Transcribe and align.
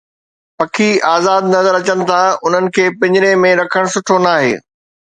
پکي 0.57 0.89
آزاد 1.15 1.43
نظر 1.55 1.73
اچن 1.79 1.99
ٿا، 2.09 2.21
انهن 2.45 2.65
کي 2.75 2.85
پنجري 2.99 3.31
۾ 3.47 3.51
رکڻ 3.63 3.83
سٺو 3.93 4.15
ناهي 4.27 4.53